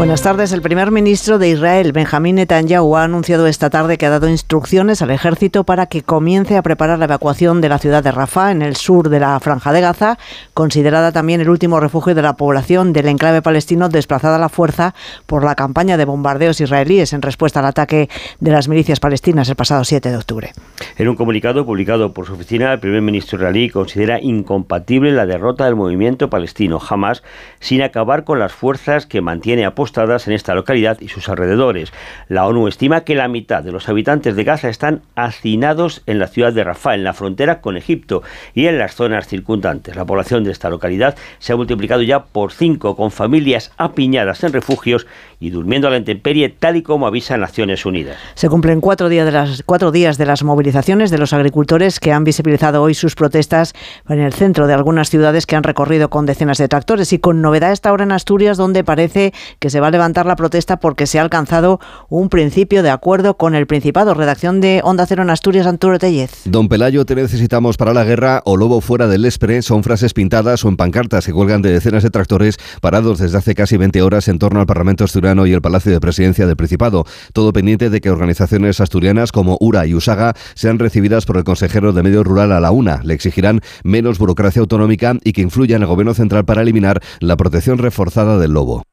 Buenas 0.00 0.22
tardes. 0.22 0.52
El 0.52 0.62
primer 0.62 0.90
ministro 0.90 1.38
de 1.38 1.50
Israel, 1.50 1.92
Benjamín 1.92 2.36
Netanyahu, 2.36 2.96
ha 2.96 3.04
anunciado 3.04 3.46
esta 3.46 3.68
tarde 3.68 3.98
que 3.98 4.06
ha 4.06 4.10
dado 4.10 4.30
instrucciones 4.30 5.02
al 5.02 5.10
ejército 5.10 5.64
para 5.64 5.88
que 5.88 6.00
comience 6.00 6.56
a 6.56 6.62
preparar 6.62 6.98
la 6.98 7.04
evacuación 7.04 7.60
de 7.60 7.68
la 7.68 7.78
ciudad 7.78 8.02
de 8.02 8.10
Rafah, 8.10 8.50
en 8.50 8.62
el 8.62 8.76
sur 8.76 9.10
de 9.10 9.20
la 9.20 9.38
Franja 9.40 9.74
de 9.74 9.82
Gaza, 9.82 10.16
considerada 10.54 11.12
también 11.12 11.42
el 11.42 11.50
último 11.50 11.80
refugio 11.80 12.14
de 12.14 12.22
la 12.22 12.32
población 12.32 12.94
del 12.94 13.08
enclave 13.08 13.42
palestino 13.42 13.90
desplazada 13.90 14.36
a 14.36 14.38
la 14.38 14.48
fuerza 14.48 14.94
por 15.26 15.44
la 15.44 15.54
campaña 15.54 15.98
de 15.98 16.06
bombardeos 16.06 16.62
israelíes 16.62 17.12
en 17.12 17.20
respuesta 17.20 17.60
al 17.60 17.66
ataque 17.66 18.08
de 18.38 18.50
las 18.52 18.68
milicias 18.68 19.00
palestinas 19.00 19.50
el 19.50 19.56
pasado 19.56 19.84
7 19.84 20.08
de 20.08 20.16
octubre. 20.16 20.52
En 20.96 21.08
un 21.08 21.16
comunicado 21.16 21.66
publicado 21.66 22.14
por 22.14 22.24
su 22.24 22.32
oficina, 22.32 22.72
el 22.72 22.80
primer 22.80 23.02
ministro 23.02 23.36
israelí 23.36 23.68
considera 23.68 24.18
incompatible 24.18 25.12
la 25.12 25.26
derrota 25.26 25.66
del 25.66 25.76
movimiento 25.76 26.30
palestino 26.30 26.80
Hamas 26.88 27.22
sin 27.58 27.82
acabar 27.82 28.24
con 28.24 28.38
las 28.38 28.54
fuerzas 28.54 29.04
que 29.04 29.20
mantiene 29.20 29.66
a 29.66 29.74
en 29.96 30.32
esta 30.32 30.54
localidad 30.54 31.00
y 31.00 31.08
sus 31.08 31.28
alrededores. 31.28 31.92
La 32.28 32.46
ONU 32.46 32.68
estima 32.68 33.02
que 33.02 33.14
la 33.14 33.28
mitad 33.28 33.62
de 33.62 33.72
los 33.72 33.88
habitantes 33.88 34.36
de 34.36 34.44
Gaza 34.44 34.68
están 34.68 35.02
hacinados 35.14 36.02
en 36.06 36.18
la 36.18 36.28
ciudad 36.28 36.52
de 36.52 36.64
Rafah, 36.64 36.94
en 36.94 37.04
la 37.04 37.12
frontera 37.12 37.60
con 37.60 37.76
Egipto 37.76 38.22
y 38.54 38.66
en 38.66 38.78
las 38.78 38.94
zonas 38.94 39.26
circundantes. 39.26 39.96
La 39.96 40.04
población 40.04 40.44
de 40.44 40.52
esta 40.52 40.70
localidad 40.70 41.16
se 41.38 41.52
ha 41.52 41.56
multiplicado 41.56 42.02
ya 42.02 42.24
por 42.24 42.52
cinco, 42.52 42.96
con 42.96 43.10
familias 43.10 43.72
apiñadas 43.76 44.44
en 44.44 44.52
refugios 44.52 45.06
y 45.40 45.50
durmiendo 45.50 45.88
a 45.88 45.90
la 45.90 45.96
intemperie, 45.96 46.50
tal 46.50 46.76
y 46.76 46.82
como 46.82 47.06
avisan 47.06 47.40
Naciones 47.40 47.86
Unidas. 47.86 48.18
Se 48.34 48.50
cumplen 48.50 48.80
cuatro 48.80 49.08
días 49.08 49.24
de 49.24 49.32
las, 49.32 49.62
cuatro 49.64 49.90
días 49.90 50.18
de 50.18 50.26
las 50.26 50.44
movilizaciones 50.44 51.10
de 51.10 51.16
los 51.16 51.32
agricultores 51.32 51.98
que 51.98 52.12
han 52.12 52.24
visibilizado 52.24 52.82
hoy 52.82 52.94
sus 52.94 53.14
protestas 53.14 53.72
en 54.08 54.20
el 54.20 54.34
centro 54.34 54.66
de 54.66 54.74
algunas 54.74 55.08
ciudades 55.08 55.46
que 55.46 55.56
han 55.56 55.62
recorrido 55.62 56.10
con 56.10 56.26
decenas 56.26 56.58
de 56.58 56.68
tractores 56.68 57.14
y 57.14 57.18
con 57.18 57.40
novedad 57.40 57.72
esta 57.72 57.90
hora 57.92 58.04
en 58.04 58.12
Asturias, 58.12 58.58
donde 58.58 58.84
parece 58.84 59.32
que 59.58 59.70
se 59.70 59.80
va 59.80 59.86
a 59.86 59.90
levantar 59.90 60.26
la 60.26 60.36
protesta 60.36 60.78
porque 60.78 61.06
se 61.06 61.18
ha 61.18 61.22
alcanzado 61.22 61.80
un 62.10 62.28
principio 62.28 62.82
de 62.82 62.90
acuerdo 62.90 63.38
con 63.38 63.54
el 63.54 63.66
Principado. 63.66 64.12
Redacción 64.12 64.60
de 64.60 64.82
Onda 64.84 65.06
Cero 65.06 65.22
en 65.22 65.30
Asturias, 65.30 65.66
Anturo 65.66 65.98
Tellez. 65.98 66.42
Don 66.44 66.68
Pelayo, 66.68 67.06
te 67.06 67.14
necesitamos 67.14 67.78
para 67.78 67.94
la 67.94 68.04
guerra 68.04 68.42
o 68.44 68.56
lobo 68.56 68.80
fuera 68.80 69.06
del 69.08 69.22
Lespre 69.22 69.62
son 69.62 69.82
frases 69.82 70.12
pintadas 70.12 70.64
o 70.64 70.68
en 70.68 70.76
pancartas 70.76 71.24
que 71.24 71.32
cuelgan 71.32 71.62
de 71.62 71.72
decenas 71.72 72.02
de 72.02 72.10
tractores 72.10 72.58
parados 72.80 73.18
desde 73.18 73.38
hace 73.38 73.54
casi 73.54 73.76
20 73.76 74.02
horas 74.02 74.28
en 74.28 74.38
torno 74.38 74.60
al 74.60 74.66
Parlamento 74.66 75.04
asturiano 75.04 75.29
y 75.46 75.52
el 75.52 75.62
Palacio 75.62 75.92
de 75.92 76.00
Presidencia 76.00 76.46
del 76.46 76.56
Principado. 76.56 77.04
Todo 77.32 77.52
pendiente 77.52 77.88
de 77.88 78.00
que 78.00 78.10
organizaciones 78.10 78.80
asturianas 78.80 79.32
como 79.32 79.56
URA 79.60 79.86
y 79.86 79.94
USAGA 79.94 80.34
sean 80.54 80.78
recibidas 80.78 81.24
por 81.24 81.36
el 81.36 81.44
consejero 81.44 81.92
de 81.92 82.02
Medio 82.02 82.24
Rural 82.24 82.52
a 82.52 82.60
la 82.60 82.72
UNA. 82.72 83.00
Le 83.04 83.14
exigirán 83.14 83.60
menos 83.84 84.18
burocracia 84.18 84.60
autonómica 84.60 85.16
y 85.22 85.32
que 85.32 85.42
influya 85.42 85.76
en 85.76 85.82
el 85.82 85.88
Gobierno 85.88 86.14
central 86.14 86.44
para 86.44 86.62
eliminar 86.62 87.00
la 87.20 87.36
protección 87.36 87.78
reforzada 87.78 88.38
del 88.38 88.52
lobo. 88.52 88.89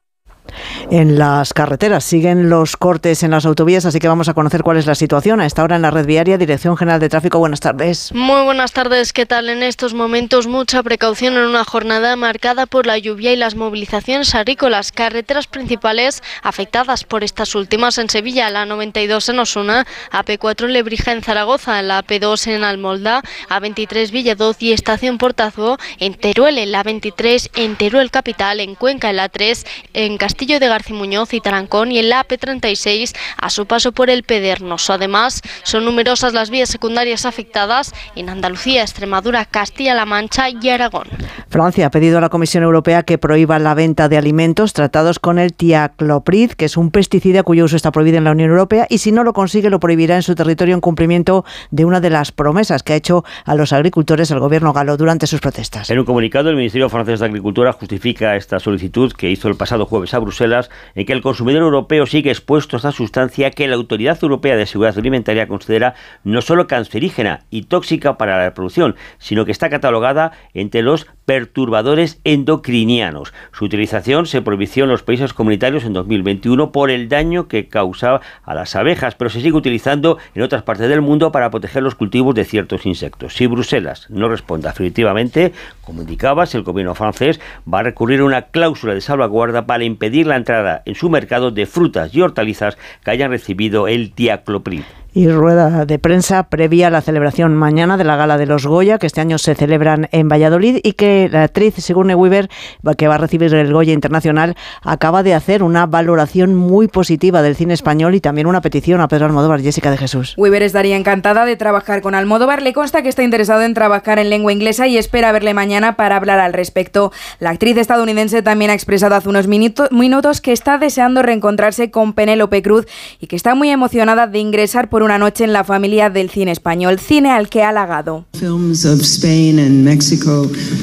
En 0.90 1.18
las 1.18 1.52
carreteras 1.52 2.04
siguen 2.04 2.48
los 2.48 2.76
cortes 2.76 3.22
en 3.22 3.30
las 3.30 3.46
autovías, 3.46 3.84
así 3.84 3.98
que 3.98 4.08
vamos 4.08 4.28
a 4.28 4.34
conocer 4.34 4.62
cuál 4.62 4.76
es 4.76 4.86
la 4.86 4.94
situación 4.94 5.40
a 5.40 5.46
esta 5.46 5.62
hora 5.62 5.76
en 5.76 5.82
la 5.82 5.90
red 5.90 6.06
viaria. 6.06 6.38
Dirección 6.38 6.76
General 6.76 7.00
de 7.00 7.08
Tráfico, 7.08 7.38
buenas 7.38 7.60
tardes. 7.60 8.12
Muy 8.14 8.42
buenas 8.44 8.72
tardes, 8.72 9.12
¿qué 9.12 9.26
tal? 9.26 9.48
En 9.48 9.62
estos 9.62 9.94
momentos 9.94 10.46
mucha 10.46 10.82
precaución 10.82 11.36
en 11.36 11.44
una 11.44 11.64
jornada 11.64 12.16
marcada 12.16 12.66
por 12.66 12.86
la 12.86 12.98
lluvia 12.98 13.32
y 13.32 13.36
las 13.36 13.54
movilizaciones 13.54 14.34
agrícolas. 14.34 14.92
Carreteras 14.92 15.46
principales 15.46 16.22
afectadas 16.42 17.04
por 17.04 17.24
estas 17.24 17.54
últimas 17.54 17.98
en 17.98 18.08
Sevilla, 18.08 18.50
la 18.50 18.66
92 18.66 19.28
en 19.28 19.38
Osuna, 19.38 19.86
AP4 20.12 20.64
en 20.64 20.72
Lebrija 20.72 21.12
en 21.12 21.22
Zaragoza, 21.22 21.80
la 21.82 22.04
AP2 22.04 22.48
en 22.48 22.64
Almolda, 22.64 23.22
A23 23.48 24.10
Villadoz 24.10 24.62
y 24.62 24.72
Estación 24.72 25.18
Portazo 25.18 25.78
en 25.98 26.14
Teruel, 26.14 26.70
la 26.70 26.82
23 26.82 27.50
en 27.56 27.76
Teruel 27.76 28.10
Capital, 28.10 28.60
en 28.60 28.74
Cuenca, 28.74 29.10
en 29.10 29.16
la 29.16 29.28
3 29.28 29.66
en 29.94 30.16
Castillo 30.38 30.60
de 30.60 30.68
García 30.68 30.94
Muñoz 30.94 31.34
y 31.34 31.40
Tarancón 31.40 31.90
y 31.90 31.98
el 31.98 32.12
AP36 32.12 33.12
a 33.38 33.50
su 33.50 33.66
paso 33.66 33.90
por 33.90 34.08
el 34.08 34.22
Pedernoso. 34.22 34.92
Además, 34.92 35.42
son 35.64 35.84
numerosas 35.84 36.32
las 36.32 36.48
vías 36.48 36.68
secundarias 36.68 37.26
afectadas 37.26 37.92
en 38.14 38.28
Andalucía, 38.28 38.82
Extremadura, 38.82 39.46
Castilla-La 39.46 40.04
Mancha 40.04 40.48
y 40.48 40.68
Aragón. 40.68 41.08
Francia 41.50 41.86
ha 41.86 41.90
pedido 41.90 42.18
a 42.18 42.20
la 42.20 42.28
Comisión 42.28 42.62
Europea 42.62 43.04
que 43.04 43.16
prohíba 43.16 43.58
la 43.58 43.74
venta 43.74 44.10
de 44.10 44.18
alimentos 44.18 44.74
tratados 44.74 45.18
con 45.18 45.38
el 45.38 45.54
tiacloprid, 45.54 46.50
que 46.52 46.66
es 46.66 46.76
un 46.76 46.90
pesticida 46.90 47.42
cuyo 47.42 47.64
uso 47.64 47.74
está 47.74 47.90
prohibido 47.90 48.18
en 48.18 48.24
la 48.24 48.32
Unión 48.32 48.50
Europea, 48.50 48.86
y 48.90 48.98
si 48.98 49.12
no 49.12 49.24
lo 49.24 49.32
consigue 49.32 49.70
lo 49.70 49.80
prohibirá 49.80 50.16
en 50.16 50.22
su 50.22 50.34
territorio 50.34 50.74
en 50.74 50.82
cumplimiento 50.82 51.46
de 51.70 51.86
una 51.86 52.00
de 52.00 52.10
las 52.10 52.32
promesas 52.32 52.82
que 52.82 52.92
ha 52.92 52.96
hecho 52.96 53.24
a 53.46 53.54
los 53.54 53.72
agricultores 53.72 54.30
el 54.30 54.40
gobierno 54.40 54.74
galo 54.74 54.98
durante 54.98 55.26
sus 55.26 55.40
protestas. 55.40 55.88
En 55.88 55.98
un 55.98 56.04
comunicado, 56.04 56.50
el 56.50 56.56
Ministerio 56.56 56.90
francés 56.90 57.20
de 57.20 57.26
Agricultura 57.26 57.72
justifica 57.72 58.36
esta 58.36 58.60
solicitud 58.60 59.12
que 59.14 59.30
hizo 59.30 59.48
el 59.48 59.56
pasado 59.56 59.86
jueves 59.86 60.12
a 60.12 60.18
Bruselas, 60.18 60.68
en 60.94 61.06
que 61.06 61.14
el 61.14 61.22
consumidor 61.22 61.62
europeo 61.62 62.04
sigue 62.04 62.30
expuesto 62.30 62.76
a 62.76 62.78
esta 62.78 62.92
sustancia 62.92 63.50
que 63.52 63.68
la 63.68 63.76
Autoridad 63.76 64.18
Europea 64.20 64.56
de 64.56 64.66
Seguridad 64.66 64.98
Alimentaria 64.98 65.48
considera 65.48 65.94
no 66.24 66.42
solo 66.42 66.66
cancerígena 66.66 67.40
y 67.48 67.62
tóxica 67.62 68.18
para 68.18 68.36
la 68.36 68.44
reproducción, 68.44 68.96
sino 69.18 69.46
que 69.46 69.52
está 69.52 69.70
catalogada 69.70 70.32
entre 70.52 70.82
los 70.82 71.06
perturbadores 71.28 72.22
endocrinianos. 72.24 73.34
Su 73.52 73.66
utilización 73.66 74.24
se 74.24 74.40
prohibió 74.40 74.84
en 74.84 74.88
los 74.88 75.02
países 75.02 75.34
comunitarios 75.34 75.84
en 75.84 75.92
2021 75.92 76.72
por 76.72 76.90
el 76.90 77.10
daño 77.10 77.48
que 77.48 77.68
causaba 77.68 78.22
a 78.44 78.54
las 78.54 78.74
abejas, 78.74 79.14
pero 79.14 79.28
se 79.28 79.42
sigue 79.42 79.52
utilizando 79.52 80.16
en 80.34 80.40
otras 80.40 80.62
partes 80.62 80.88
del 80.88 81.02
mundo 81.02 81.30
para 81.30 81.50
proteger 81.50 81.82
los 81.82 81.96
cultivos 81.96 82.34
de 82.34 82.46
ciertos 82.46 82.86
insectos. 82.86 83.34
Si 83.34 83.46
Bruselas 83.46 84.06
no 84.08 84.30
responde 84.30 84.70
afirmativamente, 84.70 85.52
como 85.82 86.00
indicabas, 86.00 86.54
el 86.54 86.62
gobierno 86.62 86.94
francés 86.94 87.40
va 87.70 87.80
a 87.80 87.82
recurrir 87.82 88.20
a 88.20 88.24
una 88.24 88.42
cláusula 88.46 88.94
de 88.94 89.02
salvaguarda 89.02 89.66
para 89.66 89.84
impedir 89.84 90.26
la 90.26 90.36
entrada 90.36 90.82
en 90.86 90.94
su 90.94 91.10
mercado 91.10 91.50
de 91.50 91.66
frutas 91.66 92.14
y 92.14 92.22
hortalizas 92.22 92.78
que 93.04 93.10
hayan 93.10 93.30
recibido 93.30 93.86
el 93.86 94.12
tiacloprid 94.12 94.84
y 95.18 95.28
rueda 95.28 95.84
de 95.84 95.98
prensa 95.98 96.44
previa 96.44 96.88
a 96.88 96.90
la 96.90 97.00
celebración 97.00 97.56
mañana 97.56 97.96
de 97.96 98.04
la 98.04 98.16
Gala 98.16 98.38
de 98.38 98.46
los 98.46 98.66
Goya, 98.66 98.98
que 98.98 99.06
este 99.06 99.20
año 99.20 99.38
se 99.38 99.54
celebran 99.54 100.08
en 100.12 100.28
Valladolid 100.28 100.78
y 100.84 100.92
que 100.92 101.28
la 101.32 101.44
actriz 101.44 101.74
Sigourney 101.74 102.14
Weaver, 102.14 102.48
que 102.96 103.08
va 103.08 103.16
a 103.16 103.18
recibir 103.18 103.52
el 103.54 103.72
Goya 103.72 103.92
Internacional, 103.92 104.54
acaba 104.82 105.22
de 105.22 105.34
hacer 105.34 105.62
una 105.62 105.86
valoración 105.86 106.54
muy 106.54 106.88
positiva 106.88 107.42
del 107.42 107.56
cine 107.56 107.74
español 107.74 108.14
y 108.14 108.20
también 108.20 108.46
una 108.46 108.60
petición 108.60 109.00
a 109.00 109.08
Pedro 109.08 109.26
Almodóvar, 109.26 109.60
Jessica 109.60 109.90
de 109.90 109.96
Jesús. 109.96 110.34
Weaver 110.36 110.62
estaría 110.62 110.96
encantada 110.96 111.44
de 111.44 111.56
trabajar 111.56 112.00
con 112.00 112.14
Almodóvar. 112.14 112.62
Le 112.62 112.72
consta 112.72 113.02
que 113.02 113.08
está 113.08 113.24
interesado 113.24 113.62
en 113.62 113.74
trabajar 113.74 114.20
en 114.20 114.30
lengua 114.30 114.52
inglesa 114.52 114.86
y 114.86 114.98
espera 114.98 115.32
verle 115.32 115.52
mañana 115.52 115.96
para 115.96 116.16
hablar 116.16 116.38
al 116.38 116.52
respecto. 116.52 117.12
La 117.40 117.50
actriz 117.50 117.76
estadounidense 117.76 118.42
también 118.42 118.70
ha 118.70 118.74
expresado 118.74 119.16
hace 119.16 119.28
unos 119.28 119.48
minutos 119.48 120.40
que 120.40 120.52
está 120.52 120.78
deseando 120.78 121.22
reencontrarse 121.22 121.90
con 121.90 122.12
Penélope 122.12 122.62
Cruz 122.62 122.86
y 123.18 123.26
que 123.26 123.34
está 123.34 123.56
muy 123.56 123.70
emocionada 123.70 124.28
de 124.28 124.38
ingresar 124.38 124.88
por 124.88 124.98
por 124.98 125.04
una 125.08 125.16
noche 125.16 125.42
en 125.44 125.54
la 125.54 125.64
familia 125.64 126.10
del 126.10 126.28
cine 126.28 126.50
español, 126.50 126.98
cine 126.98 127.30
al 127.30 127.48
que 127.48 127.62
ha 127.62 127.70
halagado. 127.70 128.26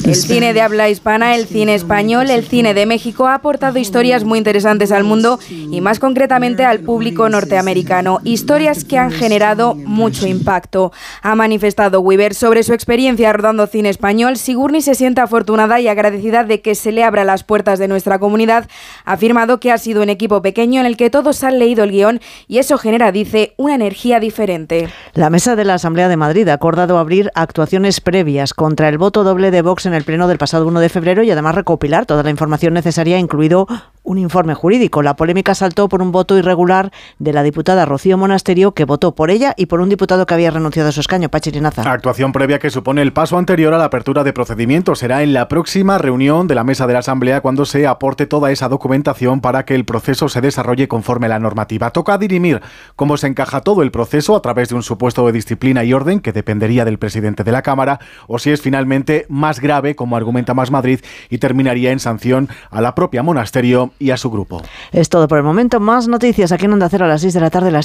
El 0.04 0.16
cine 0.16 0.52
de 0.52 0.62
habla 0.62 0.90
hispana, 0.90 1.36
el 1.36 1.46
cine 1.46 1.76
español, 1.76 2.32
el 2.32 2.44
cine 2.44 2.74
de 2.74 2.88
México 2.88 3.28
ha 3.28 3.36
aportado 3.36 3.78
historias 3.78 4.24
muy 4.24 4.40
interesantes 4.40 4.92
al 4.92 5.04
mundo 5.04 5.38
y 5.50 5.80
más 5.80 6.00
concretamente 6.00 6.66
al 6.66 6.80
público 6.80 7.30
norteamericano, 7.30 8.20
historias 8.24 8.84
que 8.84 8.98
han 8.98 9.12
generado 9.12 9.76
mucho 9.76 10.26
impacto. 10.26 10.92
Ha 11.22 11.36
manifestado 11.36 12.02
Weaver 12.02 12.34
sobre 12.34 12.64
su 12.64 12.74
experiencia 12.74 13.32
rodando 13.32 13.68
cine 13.68 13.90
español. 13.90 14.38
Sigourney 14.38 14.82
se 14.82 14.96
siente 14.96 15.22
afortunada 15.22 15.80
y 15.80 15.88
agradecida 15.88 16.44
de 16.44 16.62
que 16.62 16.74
se 16.74 16.92
le 16.92 17.04
abra 17.04 17.26
las 17.26 17.44
puertas 17.44 17.78
de 17.78 17.88
nuestra 17.88 18.18
comunidad. 18.18 18.68
Ha 19.06 19.14
afirmado 19.14 19.60
que 19.60 19.72
ha 19.72 19.78
sido 19.78 20.02
un 20.02 20.10
equipo 20.10 20.42
pequeño 20.42 20.80
en 20.80 20.88
el 20.88 20.98
que 20.98 21.12
todos 21.12 21.44
han 21.44 21.60
leído 21.60 21.84
el 21.84 21.92
guion 21.92 22.22
y 22.48 22.58
eso 22.58 22.80
genera, 22.80 23.12
dice, 23.12 23.54
una 23.58 23.76
diferente. 24.20 24.88
La 25.14 25.30
mesa 25.30 25.56
de 25.56 25.66
la 25.66 25.74
Asamblea 25.74 26.08
de 26.08 26.16
Madrid 26.16 26.48
ha 26.50 26.54
acordado 26.54 26.98
abrir 27.00 27.32
actuaciones 27.34 28.02
previas 28.02 28.54
contra 28.54 28.88
el 28.88 28.98
voto 28.98 29.24
doble 29.24 29.50
de 29.50 29.64
Vox 29.64 29.88
en 29.88 29.94
el 29.94 30.04
pleno 30.04 30.28
del 30.28 30.38
pasado 30.38 30.68
1 30.68 30.80
de 30.80 30.90
febrero 30.90 31.24
y 31.24 31.32
además 31.32 31.56
recopilar 31.56 32.06
toda 32.06 32.24
la 32.24 32.30
información 32.30 32.74
necesaria, 32.74 33.18
incluido 33.18 33.68
un 34.06 34.18
informe 34.18 34.54
jurídico. 34.54 35.02
La 35.02 35.16
polémica 35.16 35.54
saltó 35.56 35.90
por 35.90 36.02
un 36.02 36.12
voto 36.12 36.38
irregular 36.38 36.92
de 37.20 37.34
la 37.34 37.44
diputada 37.44 37.86
Rocío 37.86 38.18
Monasterio, 38.18 38.74
que 38.74 38.86
votó 38.86 39.14
por 39.14 39.30
ella 39.30 39.54
y 39.58 39.66
por 39.66 39.82
un 39.82 39.90
diputado 39.90 40.26
que 40.26 40.34
había 40.34 40.52
renunciado 40.52 40.90
a 40.90 40.92
su 40.92 41.02
escaño, 41.02 41.30
Pachirinaza. 41.30 41.82
Actuación 41.92 42.32
previa 42.32 42.60
que 42.60 42.70
supone 42.70 43.02
el 43.02 43.12
paso 43.12 43.38
anterior 43.38 43.74
a 43.74 43.78
la 43.78 43.86
apertura 43.86 44.24
de 44.24 44.32
procedimientos. 44.32 45.00
Será 45.00 45.24
en 45.24 45.34
la 45.34 45.48
próxima 45.48 45.98
reunión 45.98 46.48
de 46.48 46.56
la 46.56 46.64
mesa 46.64 46.88
de 46.88 46.94
la 46.94 47.00
Asamblea 47.00 47.42
cuando 47.42 47.66
se 47.66 47.88
aporte 47.88 48.28
toda 48.28 48.52
esa 48.52 48.70
documentación 48.70 49.42
para 49.42 49.66
que 49.66 49.76
el 49.76 49.86
proceso 49.86 50.30
se 50.30 50.42
desarrolle 50.42 50.88
conforme 50.88 51.26
a 51.26 51.30
la 51.30 51.40
normativa. 51.40 51.92
Toca 51.92 52.18
dirimir 52.18 52.62
cómo 52.96 53.18
se 53.18 53.28
encaja 53.28 53.62
todo 53.62 53.82
el 53.82 53.92
proceso 53.92 54.36
a 54.36 54.42
través 54.42 54.70
de 54.70 54.76
un 54.76 54.84
supuesto 54.84 55.26
de 55.26 55.32
disciplina 55.32 55.84
y 55.84 55.94
orden 55.94 56.20
que 56.20 56.32
dependería 56.32 56.86
del 56.86 57.00
presidente 57.00 57.44
de 57.44 57.52
la 57.52 57.62
Cámara 57.62 58.00
o 58.28 58.40
si 58.40 58.52
es 58.52 58.62
finalmente 58.62 59.26
más 59.30 59.60
grave, 59.60 59.96
como 59.96 60.16
argumenta 60.16 60.54
Más 60.54 60.72
Madrid, 60.72 61.00
y 61.30 61.40
terminaría 61.40 61.92
en 61.92 62.00
sanción 62.00 62.50
a 62.70 62.82
la 62.82 62.96
propia 62.96 63.24
Monasterio 63.24 63.92
y 64.00 64.12
a 64.12 64.18
su 64.18 64.32
grupo. 64.32 64.62
Es 64.92 65.10
todo 65.10 65.28
por 65.28 65.38
el 65.38 65.44
momento. 65.44 65.80
Más 65.80 66.08
noticias 66.08 66.52
aquí 66.52 66.66
en 66.66 66.74
Onda 66.74 66.90
Cero 66.90 67.06
a 67.06 67.08
las 67.08 67.22
6 67.22 67.34
de 67.34 67.40
la 67.42 67.50
tarde. 67.50 67.72
Las 67.72 67.84